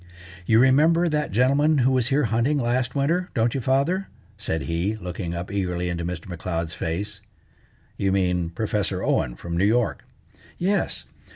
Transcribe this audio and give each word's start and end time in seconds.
"You 0.47 0.57
remember 0.57 1.07
that 1.07 1.29
gentleman 1.29 1.77
who 1.77 1.91
was 1.91 2.07
here 2.07 2.23
hunting 2.23 2.57
last 2.57 2.95
winter, 2.95 3.29
don't 3.35 3.53
you, 3.53 3.61
father?" 3.61 4.07
said 4.35 4.63
he, 4.63 4.95
looking 4.95 5.35
up 5.35 5.51
eagerly 5.53 5.89
into 5.89 6.03
Mr. 6.03 6.27
M'Leod's 6.27 6.73
face. 6.73 7.21
"You 7.97 8.11
mean 8.11 8.49
Professor 8.49 9.03
Owen 9.03 9.35
from 9.35 9.55
New 9.55 9.63
York." 9.63 10.03
"Yes. 10.57 11.05